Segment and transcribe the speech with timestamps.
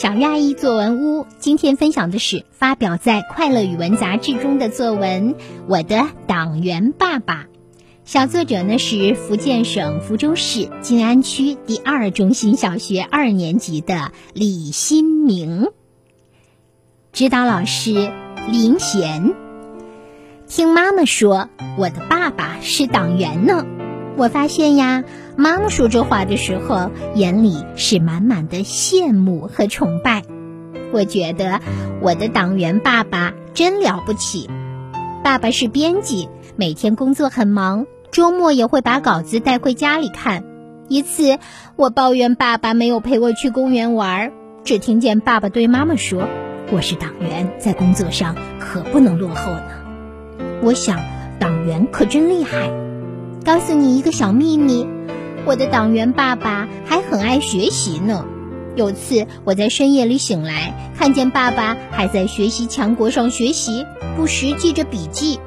[0.00, 5.34] 小亚裔作文屋今天分享的是发表在《快乐语文》杂志中的作文
[5.66, 7.42] 《我的党员爸爸》。
[8.04, 15.66] 小作者呢是福建省福州市晋安区第二中心小学二年级的李新明。
[17.12, 18.12] 指导老师
[18.52, 19.34] 林贤。
[20.46, 23.66] 听妈妈说，我的爸爸是党员呢。
[24.18, 25.04] 我发现呀，
[25.36, 30.24] 妈妈说这话的时候，眼里是满满的羡慕和崇拜。
[30.92, 31.60] 我觉得
[32.02, 34.50] 我的党员爸爸真了不起。
[35.22, 37.86] 爸爸是编辑，每天工作很忙。
[38.10, 40.42] 周末也会把稿子带回家里看。
[40.88, 41.38] 一次，
[41.76, 44.32] 我抱怨爸爸没有陪我去公园玩，
[44.64, 46.26] 只听见爸爸对妈妈说
[46.72, 49.70] ：“我是党员，在工作上可不能落后呢。”
[50.64, 50.98] 我想，
[51.38, 52.87] 党员可真厉害。
[53.44, 54.86] 告诉你一个小秘密，
[55.46, 58.24] 我的党员爸爸还很爱学习呢。
[58.76, 63.84] 有次我在深夜里醒来，看见爸爸还在学习强国上学习，
[64.16, 65.40] 不时记着笔记。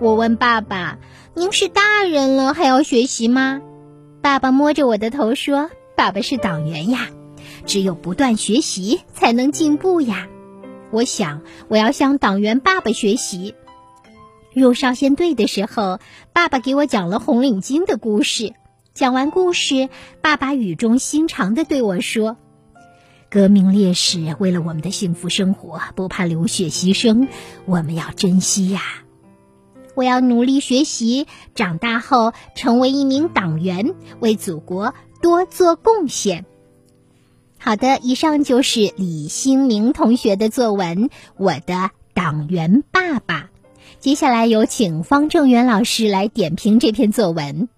[0.00, 0.98] 我问爸爸。
[1.34, 3.62] 您是大人了还要学习吗？
[4.20, 7.08] 爸爸摸着我的头说：“爸爸是党员呀，
[7.64, 10.26] 只有不断学习才能进步呀。”
[10.92, 13.54] 我想我要向党员爸爸学习。
[14.54, 15.98] 入少先队的时候，
[16.32, 18.52] 爸爸给我讲了红领巾的故事。
[18.92, 19.88] 讲完故事，
[20.20, 22.36] 爸爸语重心长地对我说
[23.30, 27.28] ：“革命烈士为了我们的幸福生活，不怕流血牺牲，
[27.64, 28.82] 我们要珍惜呀。”
[29.94, 36.44] 我要努力学习，长大后成为一名党员，为祖国多做贡献。
[37.58, 43.50] 好的，以上就是李新明同学的作文《我的党员爸爸》。
[44.00, 47.68] 接下来有请方正元老师来点评这篇作文。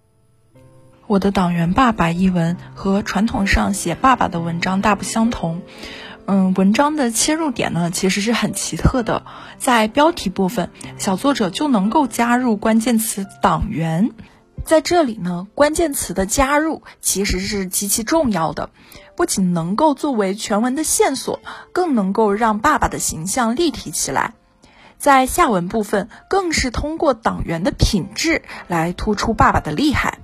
[1.07, 5.61] 我的党员爸爸一文和传统上写爸爸的文章大不相同。
[6.27, 9.25] 嗯，文章的切入点呢，其实是很奇特的。
[9.59, 14.13] 在标题部分，小作者就能够加入关键词“党员”。
[14.65, 18.71] 在这里呢，关键词的加入其实是极其重要的，
[19.15, 21.41] 不仅能够作为全文的线索，
[21.75, 24.33] 更能够让爸爸的形象立体起来。
[24.99, 30.19] 在下文部分，更是通过党员的品质来突出爸爸的厉害。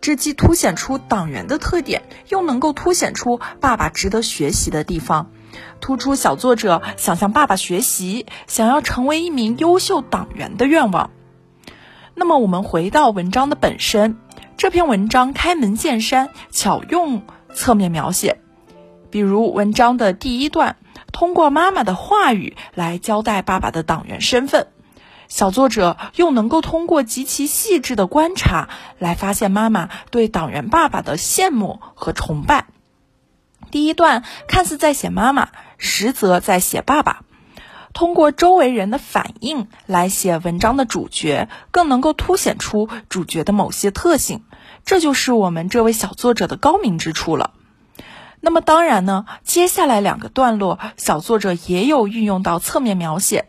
[0.00, 5.30] 这既凸显出党员的特点，又能够凸显出爸爸值得学习的地方，
[5.80, 11.10] 突出小作者想向爸爸学习，想要成为一名优秀党员的愿望。
[12.14, 14.16] 那么，我们回到文章的本身，
[14.56, 17.22] 这篇文章开门见山，巧用
[17.54, 18.40] 侧面描写，
[19.10, 20.76] 比如文章的第一段，
[21.18, 24.66] 通过妈妈的话语来交代爸爸的党员身份。
[25.28, 28.68] 小作者又能够通过极其细致的观察
[28.98, 32.66] 来发现妈妈对党员爸爸的羡慕和崇拜。
[33.70, 37.22] 第一段看似在写妈妈，实则在写爸爸。
[37.94, 44.44] 通过周围人的反应来写文章的主角，更能够凸显出主角的某些特性。
[44.84, 47.54] 这就是我们这位小作者的高明之处了。
[48.46, 53.46] 那么当然呢，接下来两个段落，小作者也有运用到侧面描写。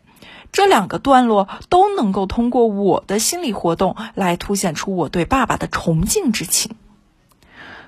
[0.52, 6.72] 这两个段落都能够通过我的心理活动来凸显出我对爸爸的崇敬之情，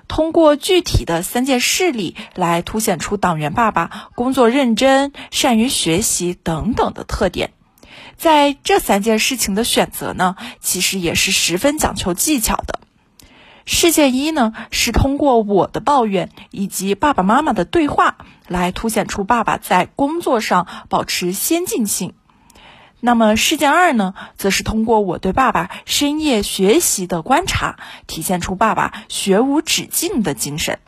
[0.06, 7.50] 通过具体的三件事例来凸显出党员爸爸工作认真、善于学习等等的特点。
[8.16, 12.69] 在这三件事情的选择呢，其实也是十分讲求技巧的。
[13.66, 18.16] 事件一呢，是通过我的抱怨以及爸爸妈妈的对话
[18.48, 22.14] 来凸显出爸爸在工作上保持先进性。
[23.02, 27.76] 那么事件二呢，则是通过我对爸爸深夜学习的观察，
[28.06, 30.78] 体现出爸爸学无止境的精神。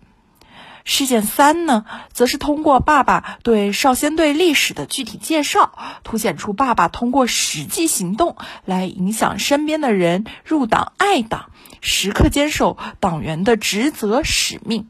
[0.85, 5.73] 事件三呢，则是通过爸爸对少先队历史的具体介绍，
[6.03, 11.51] 凸显出爸爸通过实际行动来影响身边的人入党爱党，
[11.83, 14.89] 时刻坚守党员的职责使命。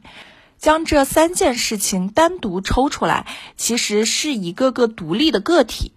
[0.58, 5.92] 将这三件事情单独抽出来，其实是一个个独立的个体。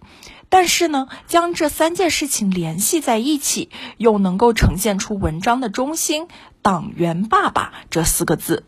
[0.48, 6.26] 但是呢，将这三件事情联系在一起，又能够呈现出文章的中心
[6.62, 8.64] “党员爸爸”这四个字。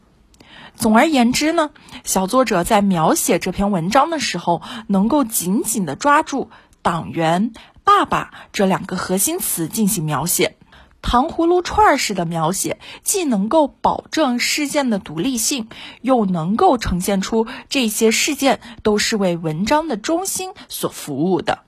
[0.77, 1.71] 总而言之呢，
[2.05, 6.51] 小作者在描写这篇文章的时候，能够紧紧的抓住
[6.83, 7.53] “党员
[7.83, 10.58] 爸爸”这两个核心词进行描写，
[11.01, 15.69] 糖葫芦串式的描写，既能够保证事件的独立性，
[16.03, 21.61] 又能够呈现出这些事件都是为文章的中心所服务的。